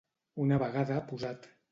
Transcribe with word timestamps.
Una 0.45 0.57
vegada 0.63 0.95
posat. 1.11 1.47